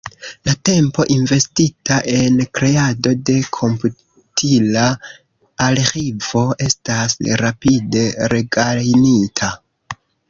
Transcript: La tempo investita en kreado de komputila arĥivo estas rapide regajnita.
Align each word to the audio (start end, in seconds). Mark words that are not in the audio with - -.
La 0.47 0.53
tempo 0.67 1.03
investita 1.15 1.97
en 2.13 2.39
kreado 2.59 3.11
de 3.29 3.35
komputila 3.57 4.87
arĥivo 5.67 6.43
estas 6.69 7.19
rapide 7.45 8.07
regajnita. 8.35 9.53